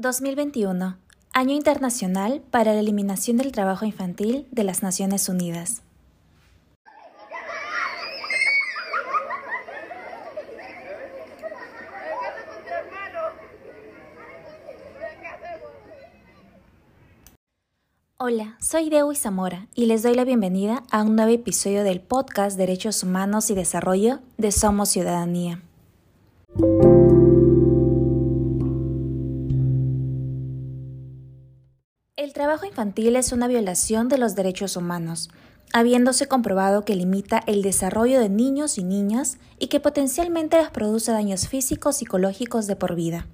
2021, 0.00 0.96
Año 1.32 1.54
Internacional 1.56 2.40
para 2.52 2.72
la 2.72 2.78
Eliminación 2.78 3.36
del 3.36 3.50
Trabajo 3.50 3.84
Infantil 3.84 4.46
de 4.52 4.62
las 4.62 4.80
Naciones 4.80 5.28
Unidas. 5.28 5.82
Hola, 18.18 18.56
soy 18.60 18.90
Dewi 18.90 19.16
Zamora 19.16 19.66
y 19.74 19.86
les 19.86 20.04
doy 20.04 20.14
la 20.14 20.24
bienvenida 20.24 20.84
a 20.92 21.02
un 21.02 21.16
nuevo 21.16 21.32
episodio 21.32 21.82
del 21.82 22.00
podcast 22.00 22.56
Derechos 22.56 23.02
Humanos 23.02 23.50
y 23.50 23.56
Desarrollo 23.56 24.20
de 24.36 24.52
Somos 24.52 24.90
Ciudadanía. 24.90 25.60
Trabajo 32.38 32.66
infantil 32.66 33.16
es 33.16 33.32
una 33.32 33.48
violación 33.48 34.08
de 34.08 34.16
los 34.16 34.36
derechos 34.36 34.76
humanos, 34.76 35.28
habiéndose 35.72 36.28
comprobado 36.28 36.84
que 36.84 36.94
limita 36.94 37.42
el 37.48 37.62
desarrollo 37.62 38.20
de 38.20 38.28
niños 38.28 38.78
y 38.78 38.84
niñas 38.84 39.38
y 39.58 39.66
que 39.66 39.80
potencialmente 39.80 40.56
les 40.56 40.70
produce 40.70 41.10
daños 41.10 41.48
físicos 41.48 41.96
y 41.96 41.98
psicológicos 41.98 42.68
de 42.68 42.76
por 42.76 42.94
vida. 42.94 43.26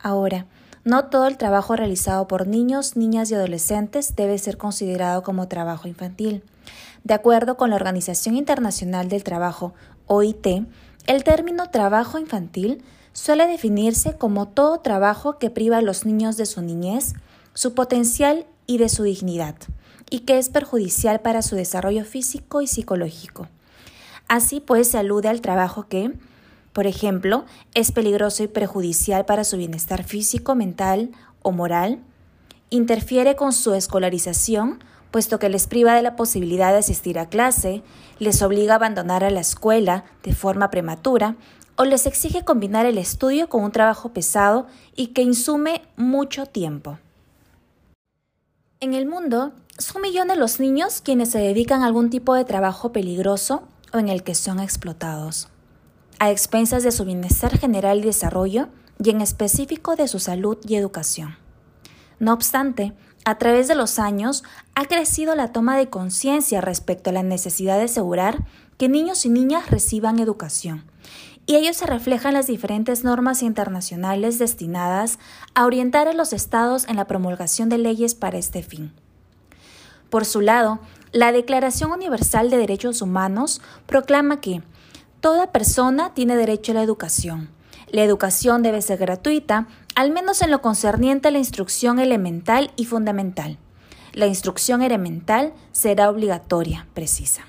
Ahora, 0.00 0.46
no 0.82 1.04
todo 1.04 1.28
el 1.28 1.36
trabajo 1.36 1.76
realizado 1.76 2.26
por 2.26 2.48
niños, 2.48 2.96
niñas 2.96 3.30
y 3.30 3.36
adolescentes 3.36 4.16
debe 4.16 4.38
ser 4.38 4.56
considerado 4.56 5.22
como 5.22 5.46
trabajo 5.46 5.86
infantil. 5.86 6.42
De 7.04 7.14
acuerdo 7.14 7.56
con 7.56 7.70
la 7.70 7.76
Organización 7.76 8.34
Internacional 8.34 9.08
del 9.08 9.22
Trabajo, 9.22 9.72
OIT, 10.08 10.66
el 11.06 11.22
término 11.22 11.70
trabajo 11.70 12.18
infantil 12.18 12.82
suele 13.12 13.46
definirse 13.46 14.14
como 14.14 14.48
todo 14.48 14.80
trabajo 14.80 15.38
que 15.38 15.50
priva 15.50 15.76
a 15.76 15.82
los 15.82 16.04
niños 16.04 16.36
de 16.36 16.46
su 16.46 16.60
niñez, 16.60 17.14
su 17.60 17.74
potencial 17.74 18.46
y 18.66 18.78
de 18.78 18.88
su 18.88 19.02
dignidad, 19.02 19.54
y 20.08 20.20
que 20.20 20.38
es 20.38 20.48
perjudicial 20.48 21.20
para 21.20 21.42
su 21.42 21.56
desarrollo 21.56 22.06
físico 22.06 22.62
y 22.62 22.66
psicológico. 22.66 23.48
Así 24.28 24.60
pues, 24.60 24.88
se 24.88 24.96
alude 24.96 25.28
al 25.28 25.42
trabajo 25.42 25.86
que, 25.86 26.10
por 26.72 26.86
ejemplo, 26.86 27.44
es 27.74 27.92
peligroso 27.92 28.42
y 28.42 28.48
perjudicial 28.48 29.26
para 29.26 29.44
su 29.44 29.58
bienestar 29.58 30.04
físico, 30.04 30.54
mental 30.54 31.10
o 31.42 31.52
moral, 31.52 31.98
interfiere 32.70 33.36
con 33.36 33.52
su 33.52 33.74
escolarización, 33.74 34.82
puesto 35.10 35.38
que 35.38 35.50
les 35.50 35.66
priva 35.66 35.94
de 35.94 36.00
la 36.00 36.16
posibilidad 36.16 36.72
de 36.72 36.78
asistir 36.78 37.18
a 37.18 37.28
clase, 37.28 37.82
les 38.20 38.40
obliga 38.40 38.72
a 38.72 38.76
abandonar 38.76 39.22
a 39.22 39.28
la 39.28 39.40
escuela 39.40 40.06
de 40.22 40.32
forma 40.32 40.70
prematura 40.70 41.36
o 41.76 41.84
les 41.84 42.06
exige 42.06 42.42
combinar 42.42 42.86
el 42.86 42.96
estudio 42.96 43.50
con 43.50 43.62
un 43.64 43.70
trabajo 43.70 44.14
pesado 44.14 44.66
y 44.96 45.08
que 45.08 45.20
insume 45.20 45.82
mucho 45.98 46.46
tiempo. 46.46 46.98
En 48.82 48.94
el 48.94 49.04
mundo, 49.04 49.52
son 49.76 50.00
millones 50.00 50.38
los 50.38 50.58
niños 50.58 51.02
quienes 51.02 51.30
se 51.30 51.38
dedican 51.38 51.82
a 51.82 51.86
algún 51.86 52.08
tipo 52.08 52.34
de 52.34 52.46
trabajo 52.46 52.92
peligroso 52.92 53.62
o 53.92 53.98
en 53.98 54.08
el 54.08 54.22
que 54.22 54.34
son 54.34 54.58
explotados, 54.58 55.48
a 56.18 56.30
expensas 56.30 56.82
de 56.82 56.90
su 56.90 57.04
bienestar 57.04 57.58
general 57.58 57.98
y 57.98 58.04
desarrollo 58.04 58.68
y 58.98 59.10
en 59.10 59.20
específico 59.20 59.96
de 59.96 60.08
su 60.08 60.18
salud 60.18 60.56
y 60.66 60.76
educación. 60.76 61.36
No 62.20 62.32
obstante, 62.32 62.94
a 63.26 63.36
través 63.36 63.68
de 63.68 63.74
los 63.74 63.98
años 63.98 64.44
ha 64.74 64.86
crecido 64.86 65.34
la 65.34 65.52
toma 65.52 65.76
de 65.76 65.90
conciencia 65.90 66.62
respecto 66.62 67.10
a 67.10 67.12
la 67.12 67.22
necesidad 67.22 67.76
de 67.76 67.84
asegurar 67.84 68.46
que 68.78 68.88
niños 68.88 69.26
y 69.26 69.28
niñas 69.28 69.70
reciban 69.70 70.20
educación 70.20 70.90
y 71.46 71.56
ello 71.56 71.74
se 71.74 71.86
refleja 71.86 72.28
en 72.28 72.34
las 72.34 72.46
diferentes 72.46 73.02
normas 73.02 73.42
internacionales 73.42 74.38
destinadas 74.38 75.18
a 75.54 75.66
orientar 75.66 76.06
a 76.08 76.12
los 76.12 76.32
estados 76.32 76.86
en 76.88 76.96
la 76.96 77.06
promulgación 77.06 77.68
de 77.68 77.78
leyes 77.78 78.14
para 78.14 78.38
este 78.38 78.62
fin. 78.62 78.92
Por 80.10 80.24
su 80.24 80.40
lado, 80.40 80.80
la 81.12 81.32
Declaración 81.32 81.90
Universal 81.92 82.50
de 82.50 82.56
Derechos 82.56 83.02
Humanos 83.02 83.60
proclama 83.86 84.40
que 84.40 84.62
toda 85.20 85.52
persona 85.52 86.14
tiene 86.14 86.36
derecho 86.36 86.72
a 86.72 86.76
la 86.76 86.82
educación. 86.82 87.50
La 87.90 88.04
educación 88.04 88.62
debe 88.62 88.82
ser 88.82 88.98
gratuita, 88.98 89.66
al 89.96 90.12
menos 90.12 90.42
en 90.42 90.50
lo 90.50 90.62
concerniente 90.62 91.28
a 91.28 91.30
la 91.32 91.38
instrucción 91.38 91.98
elemental 91.98 92.72
y 92.76 92.84
fundamental. 92.84 93.58
La 94.12 94.26
instrucción 94.26 94.82
elemental 94.82 95.52
será 95.72 96.10
obligatoria, 96.10 96.86
precisa. 96.94 97.44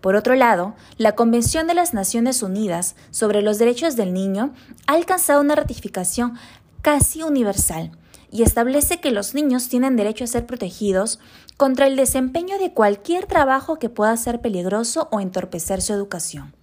Por 0.00 0.14
otro 0.14 0.34
lado, 0.34 0.74
la 0.96 1.14
Convención 1.14 1.66
de 1.66 1.74
las 1.74 1.92
Naciones 1.94 2.42
Unidas 2.42 2.94
sobre 3.10 3.42
los 3.42 3.58
Derechos 3.58 3.96
del 3.96 4.12
Niño 4.12 4.54
ha 4.86 4.92
alcanzado 4.92 5.40
una 5.40 5.56
ratificación 5.56 6.34
casi 6.82 7.22
universal 7.22 7.90
y 8.30 8.42
establece 8.42 9.00
que 9.00 9.10
los 9.10 9.34
niños 9.34 9.68
tienen 9.68 9.96
derecho 9.96 10.24
a 10.24 10.28
ser 10.28 10.46
protegidos 10.46 11.18
contra 11.56 11.86
el 11.86 11.96
desempeño 11.96 12.58
de 12.58 12.72
cualquier 12.72 13.26
trabajo 13.26 13.78
que 13.78 13.88
pueda 13.88 14.16
ser 14.16 14.40
peligroso 14.40 15.08
o 15.10 15.20
entorpecer 15.20 15.82
su 15.82 15.92
educación, 15.92 16.54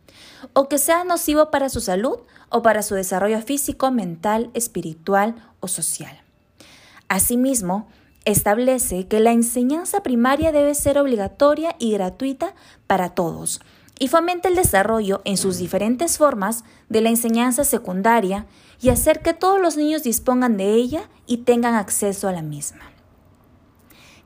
o 0.54 0.70
que 0.70 0.78
sea 0.78 1.04
nocivo 1.04 1.52
para 1.52 1.70
su 1.70 1.82
salud 1.82 2.20
o 2.50 2.62
para 2.62 2.84
su 2.84 2.96
desarrollo 2.96 3.42
físico, 3.42 3.92
mental, 3.92 4.52
espiritual 4.54 5.36
o 5.60 5.68
social. 5.68 6.22
Asimismo, 7.08 7.88
establece 8.26 9.08
que 9.08 9.20
la 9.20 9.32
enseñanza 9.32 10.04
primaria 10.04 10.52
debe 10.52 10.76
ser 10.76 10.98
obligatoria 10.98 11.76
y 11.80 11.92
gratuita 11.94 12.56
para 12.88 13.10
todos 13.10 13.62
y 13.98 14.08
fomenta 14.08 14.50
el 14.50 14.56
desarrollo 14.56 15.22
en 15.24 15.38
sus 15.38 15.58
diferentes 15.58 16.18
formas 16.18 16.64
de 16.90 17.02
la 17.02 17.10
enseñanza 17.10 17.64
secundaria 17.64 18.46
y 18.82 18.90
hacer 18.90 19.22
que 19.22 19.34
todos 19.34 19.62
los 19.62 19.78
niños 19.78 20.04
dispongan 20.04 20.58
de 20.58 20.74
ella 20.74 21.10
y 21.28 21.38
tengan 21.38 21.76
acceso 21.76 22.28
a 22.28 22.34
la 22.34 22.42
misma. 22.42 22.92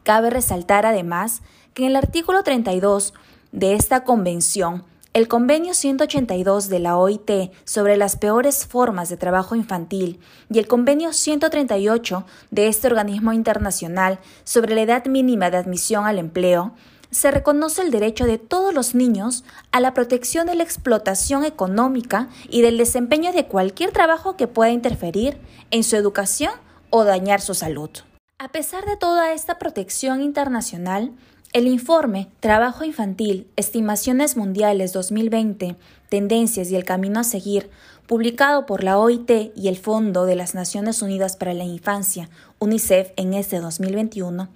Cabe 0.04 0.30
resaltar 0.30 0.86
además 0.86 1.42
que 1.74 1.84
en 1.84 1.90
el 1.90 1.96
artículo 1.98 2.42
32 2.42 3.14
de 3.52 3.76
esta 3.76 4.04
convención 4.04 4.86
el 5.14 5.28
convenio 5.28 5.74
182 5.74 6.70
de 6.70 6.80
la 6.80 6.98
OIT 6.98 7.52
sobre 7.66 7.98
las 7.98 8.16
peores 8.16 8.68
formas 8.68 9.10
de 9.10 9.18
trabajo 9.18 9.56
infantil 9.56 10.20
y 10.52 10.60
el 10.60 10.68
convenio 10.68 11.14
138 11.14 12.26
de 12.52 12.68
este 12.68 12.88
organismo 12.88 13.34
internacional 13.34 14.20
sobre 14.44 14.76
la 14.76 14.82
edad 14.82 15.06
mínima 15.06 15.50
de 15.50 15.58
admisión 15.58 16.06
al 16.06 16.20
empleo 16.20 16.74
se 17.12 17.32
reconoce 17.32 17.82
el 17.82 17.90
derecho 17.90 18.26
de 18.26 18.38
todos 18.38 18.72
los 18.72 18.94
niños 18.94 19.44
a 19.72 19.80
la 19.80 19.96
protección 19.96 20.46
de 20.46 20.54
la 20.54 20.64
explotación 20.64 21.44
económica 21.44 22.30
y 22.48 22.62
del 22.62 22.78
desempeño 22.78 23.34
de 23.34 23.48
cualquier 23.48 23.92
trabajo 23.92 24.38
que 24.38 24.48
pueda 24.48 24.70
interferir 24.70 25.40
en 25.72 25.84
su 25.84 25.96
educación 25.96 26.52
o 26.92 27.04
dañar 27.04 27.42
su 27.42 27.56
salud. 27.56 27.90
A 28.38 28.50
pesar 28.50 28.86
de 28.86 28.96
toda 28.96 29.34
esta 29.34 29.58
protección 29.58 30.22
internacional, 30.22 31.12
el 31.52 31.66
informe 31.66 32.30
Trabajo 32.40 32.84
Infantil, 32.84 33.48
Estimaciones 33.56 34.38
Mundiales 34.38 34.94
2020, 34.94 35.76
Tendencias 36.08 36.70
y 36.70 36.76
el 36.76 36.84
Camino 36.84 37.20
a 37.20 37.24
Seguir, 37.24 37.72
publicado 38.06 38.68
por 38.68 38.84
la 38.84 39.00
OIT 39.00 39.52
y 39.56 39.68
el 39.68 39.78
Fondo 39.78 40.26
de 40.26 40.36
las 40.36 40.54
Naciones 40.54 41.02
Unidas 41.02 41.38
para 41.38 41.56
la 41.56 41.64
Infancia, 41.64 42.30
UNICEF, 42.60 43.12
en 43.16 43.34
este 43.34 43.60
2021, 43.60 44.48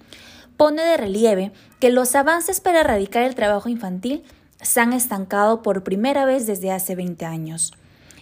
pone 0.56 0.82
de 0.84 0.96
relieve 0.96 1.52
que 1.80 1.90
los 1.90 2.14
avances 2.14 2.60
para 2.60 2.80
erradicar 2.80 3.24
el 3.24 3.34
trabajo 3.34 3.68
infantil 3.68 4.22
se 4.62 4.80
han 4.80 4.92
estancado 4.92 5.62
por 5.62 5.82
primera 5.82 6.24
vez 6.24 6.46
desde 6.46 6.70
hace 6.70 6.94
20 6.94 7.24
años 7.24 7.72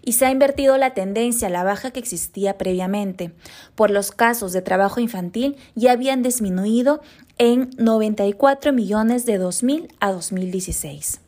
y 0.03 0.12
se 0.12 0.27
ha 0.27 0.31
invertido 0.31 0.77
la 0.77 0.94
tendencia 0.94 1.49
a 1.49 1.50
la 1.50 1.65
baja 1.65 1.91
que 1.91 2.00
existía 2.00 2.59
previamente, 2.59 3.33
por 3.75 3.91
los 3.91 4.10
casos 4.10 4.53
de 4.53 4.62
trabajo 4.62 5.00
infantil 5.00 5.56
ya 5.75 5.93
habían 5.93 6.22
disminuido 6.22 7.00
en 7.38 7.70
94 7.78 8.72
millones 8.72 9.26
de 9.26 9.38
2000 9.38 9.88
a 10.00 10.12
2016. 10.12 11.20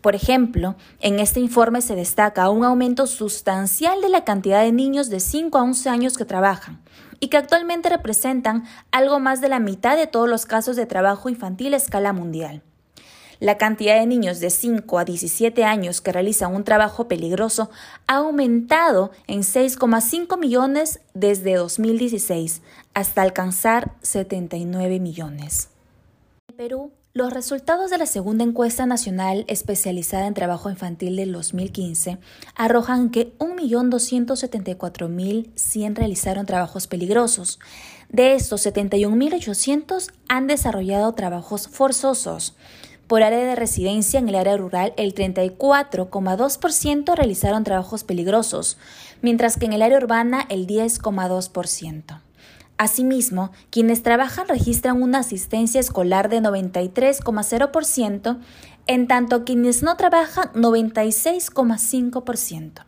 Por 0.00 0.16
ejemplo, 0.16 0.74
en 0.98 1.20
este 1.20 1.38
informe 1.38 1.80
se 1.80 1.94
destaca 1.94 2.50
un 2.50 2.64
aumento 2.64 3.06
sustancial 3.06 4.00
de 4.00 4.08
la 4.08 4.24
cantidad 4.24 4.62
de 4.62 4.72
niños 4.72 5.08
de 5.10 5.20
5 5.20 5.56
a 5.56 5.62
11 5.62 5.88
años 5.88 6.18
que 6.18 6.24
trabajan 6.24 6.82
y 7.20 7.28
que 7.28 7.36
actualmente 7.36 7.88
representan 7.88 8.64
algo 8.90 9.20
más 9.20 9.40
de 9.40 9.48
la 9.48 9.60
mitad 9.60 9.96
de 9.96 10.08
todos 10.08 10.28
los 10.28 10.44
casos 10.44 10.74
de 10.74 10.86
trabajo 10.86 11.28
infantil 11.28 11.74
a 11.74 11.76
escala 11.76 12.12
mundial. 12.12 12.62
La 13.42 13.58
cantidad 13.58 13.98
de 13.98 14.06
niños 14.06 14.38
de 14.38 14.50
5 14.50 15.00
a 15.00 15.04
17 15.04 15.64
años 15.64 16.00
que 16.00 16.12
realizan 16.12 16.54
un 16.54 16.62
trabajo 16.62 17.08
peligroso 17.08 17.70
ha 18.06 18.18
aumentado 18.18 19.10
en 19.26 19.40
6,5 19.40 20.38
millones 20.38 21.00
desde 21.12 21.56
2016 21.56 22.62
hasta 22.94 23.20
alcanzar 23.20 23.94
79 24.02 25.00
millones. 25.00 25.70
En 26.50 26.56
Perú, 26.56 26.92
los 27.14 27.32
resultados 27.32 27.90
de 27.90 27.98
la 27.98 28.06
segunda 28.06 28.44
encuesta 28.44 28.86
nacional 28.86 29.44
especializada 29.48 30.28
en 30.28 30.34
trabajo 30.34 30.70
infantil 30.70 31.16
del 31.16 31.32
2015 31.32 32.18
arrojan 32.54 33.10
que 33.10 33.36
1.274.100 33.38 35.96
realizaron 35.96 36.46
trabajos 36.46 36.86
peligrosos. 36.86 37.58
De 38.08 38.34
estos, 38.34 38.64
71.800 38.64 40.12
han 40.28 40.46
desarrollado 40.46 41.12
trabajos 41.14 41.66
forzosos 41.66 42.54
Por 43.12 43.20
área 43.22 43.44
de 43.44 43.56
residencia 43.56 44.18
en 44.18 44.30
el 44.30 44.36
área 44.36 44.56
rural, 44.56 44.94
el 44.96 45.14
34,2% 45.14 47.14
realizaron 47.14 47.62
trabajos 47.62 48.04
peligrosos, 48.04 48.78
mientras 49.20 49.58
que 49.58 49.66
en 49.66 49.74
el 49.74 49.82
área 49.82 49.98
urbana 49.98 50.46
el 50.48 50.66
10,2%. 50.66 52.22
Asimismo, 52.78 53.52
quienes 53.68 54.02
trabajan 54.02 54.48
registran 54.48 55.02
una 55.02 55.18
asistencia 55.18 55.78
escolar 55.78 56.30
de 56.30 56.40
93,0%, 56.40 58.38
en 58.86 59.06
tanto 59.06 59.44
quienes 59.44 59.82
no 59.82 59.98
trabajan 59.98 60.50
96,5%. 60.54 62.86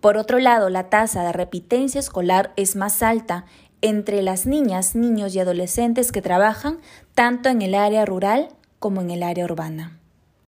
Por 0.00 0.16
otro 0.16 0.40
lado, 0.40 0.70
la 0.70 0.90
tasa 0.90 1.22
de 1.22 1.32
repitencia 1.32 2.00
escolar 2.00 2.52
es 2.56 2.74
más 2.74 3.00
alta 3.00 3.44
entre 3.80 4.22
las 4.22 4.46
niñas, 4.46 4.96
niños 4.96 5.36
y 5.36 5.38
adolescentes 5.38 6.10
que 6.10 6.20
trabajan 6.20 6.80
tanto 7.14 7.48
en 7.48 7.62
el 7.62 7.76
área 7.76 8.04
rural 8.04 8.48
como 8.78 9.00
en 9.00 9.10
el 9.10 9.22
área 9.22 9.44
urbana. 9.44 9.98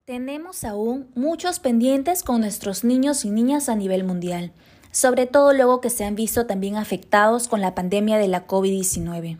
Tenemos 0.06 0.64
aún 0.64 1.10
muchos 1.16 1.60
pendientes 1.60 2.24
con 2.24 2.42
nuestros 2.42 2.84
niños 2.84 3.26
y 3.26 3.30
niñas 3.30 3.70
a 3.70 3.76
nivel 3.76 4.04
mundial, 4.04 4.52
sobre 4.92 5.26
todo 5.26 5.54
luego 5.54 5.82
que 5.82 5.90
se 5.90 6.04
han 6.04 6.16
visto 6.16 6.46
también 6.46 6.76
afectados 6.76 7.48
con 7.48 7.62
la 7.62 7.76
pandemia 7.76 8.18
de 8.18 8.28
la 8.28 8.48
COVID-19. 8.48 9.38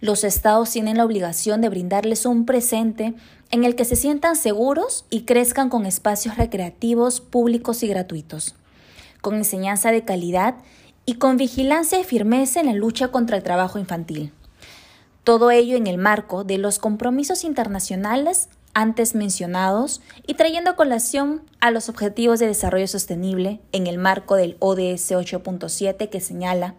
Los 0.00 0.24
estados 0.24 0.70
tienen 0.70 0.96
la 0.96 1.04
obligación 1.04 1.60
de 1.60 1.68
brindarles 1.68 2.26
un 2.26 2.46
presente 2.46 3.14
en 3.50 3.64
el 3.64 3.76
que 3.76 3.84
se 3.84 3.96
sientan 3.96 4.34
seguros 4.34 5.04
y 5.10 5.22
crezcan 5.22 5.68
con 5.68 5.86
espacios 5.86 6.36
recreativos 6.36 7.20
públicos 7.20 7.82
y 7.82 7.88
gratuitos 7.88 8.56
con 9.22 9.36
enseñanza 9.36 9.90
de 9.90 10.04
calidad 10.04 10.56
y 11.06 11.14
con 11.14 11.38
vigilancia 11.38 11.98
y 11.98 12.04
firmeza 12.04 12.60
en 12.60 12.66
la 12.66 12.74
lucha 12.74 13.08
contra 13.08 13.38
el 13.38 13.42
trabajo 13.42 13.78
infantil. 13.78 14.32
Todo 15.24 15.52
ello 15.52 15.76
en 15.76 15.86
el 15.86 15.98
marco 15.98 16.42
de 16.42 16.58
los 16.58 16.80
compromisos 16.80 17.44
internacionales 17.44 18.48
antes 18.74 19.14
mencionados 19.14 20.00
y 20.26 20.34
trayendo 20.34 20.74
colación 20.74 21.42
a 21.60 21.70
los 21.70 21.88
Objetivos 21.88 22.40
de 22.40 22.48
Desarrollo 22.48 22.88
Sostenible 22.88 23.60
en 23.70 23.86
el 23.86 23.98
marco 23.98 24.34
del 24.34 24.56
ODS 24.58 25.12
8.7 25.12 26.08
que 26.08 26.20
señala 26.20 26.74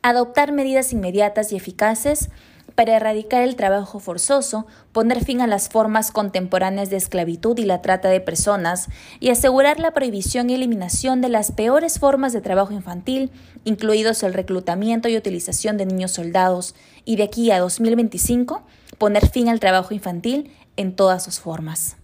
adoptar 0.00 0.52
medidas 0.52 0.92
inmediatas 0.92 1.52
y 1.52 1.56
eficaces 1.56 2.30
para 2.74 2.96
erradicar 2.96 3.42
el 3.42 3.56
trabajo 3.56 4.00
forzoso, 4.00 4.66
poner 4.92 5.24
fin 5.24 5.40
a 5.40 5.46
las 5.46 5.68
formas 5.68 6.10
contemporáneas 6.10 6.90
de 6.90 6.96
esclavitud 6.96 7.56
y 7.58 7.64
la 7.64 7.82
trata 7.82 8.08
de 8.08 8.20
personas, 8.20 8.88
y 9.20 9.30
asegurar 9.30 9.78
la 9.78 9.92
prohibición 9.92 10.50
y 10.50 10.54
eliminación 10.54 11.20
de 11.20 11.28
las 11.28 11.52
peores 11.52 11.98
formas 11.98 12.32
de 12.32 12.40
trabajo 12.40 12.72
infantil, 12.72 13.30
incluidos 13.64 14.22
el 14.22 14.34
reclutamiento 14.34 15.08
y 15.08 15.16
utilización 15.16 15.76
de 15.76 15.86
niños 15.86 16.12
soldados, 16.12 16.74
y 17.04 17.16
de 17.16 17.24
aquí 17.24 17.50
a 17.50 17.60
2025, 17.60 18.62
poner 18.98 19.28
fin 19.28 19.48
al 19.48 19.60
trabajo 19.60 19.94
infantil 19.94 20.50
en 20.76 20.96
todas 20.96 21.22
sus 21.22 21.40
formas. 21.40 21.96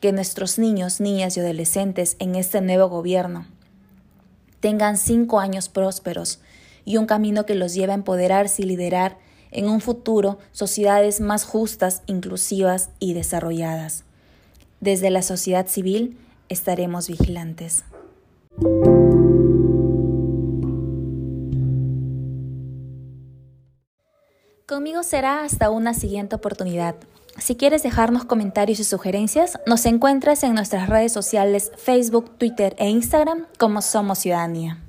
Que 0.00 0.12
nuestros 0.12 0.58
niños, 0.58 1.00
niñas 1.00 1.36
y 1.36 1.40
adolescentes 1.40 2.16
en 2.18 2.34
este 2.34 2.60
nuevo 2.60 2.88
gobierno 2.88 3.46
tengan 4.60 4.96
cinco 4.96 5.40
años 5.40 5.68
prósperos 5.68 6.40
y 6.84 6.96
un 6.96 7.06
camino 7.06 7.46
que 7.46 7.54
los 7.54 7.74
lleve 7.74 7.92
a 7.92 7.96
empoderarse 7.96 8.62
y 8.62 8.66
liderar 8.66 9.18
en 9.50 9.68
un 9.68 9.80
futuro 9.80 10.38
sociedades 10.52 11.20
más 11.20 11.44
justas, 11.44 12.02
inclusivas 12.06 12.90
y 12.98 13.14
desarrolladas. 13.14 14.04
Desde 14.80 15.10
la 15.10 15.22
sociedad 15.22 15.66
civil 15.66 16.18
estaremos 16.48 17.08
vigilantes. 17.08 17.84
Conmigo 24.66 25.02
será 25.02 25.44
hasta 25.44 25.70
una 25.70 25.94
siguiente 25.94 26.36
oportunidad. 26.36 26.94
Si 27.38 27.56
quieres 27.56 27.82
dejarnos 27.82 28.24
comentarios 28.24 28.80
y 28.80 28.84
sugerencias, 28.84 29.58
nos 29.66 29.86
encuentras 29.86 30.42
en 30.42 30.54
nuestras 30.54 30.88
redes 30.88 31.12
sociales 31.12 31.72
Facebook, 31.76 32.36
Twitter 32.36 32.74
e 32.78 32.88
Instagram 32.88 33.46
como 33.58 33.80
Somos 33.80 34.18
Ciudadanía. 34.18 34.82